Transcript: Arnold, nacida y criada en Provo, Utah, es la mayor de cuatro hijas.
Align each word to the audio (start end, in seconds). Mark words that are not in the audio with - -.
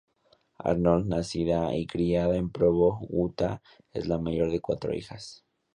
Arnold, 0.57 1.05
nacida 1.05 1.75
y 1.75 1.85
criada 1.85 2.35
en 2.35 2.49
Provo, 2.49 3.01
Utah, 3.07 3.61
es 3.91 4.07
la 4.07 4.17
mayor 4.17 4.49
de 4.51 4.59
cuatro 4.59 4.95
hijas. 4.95 5.45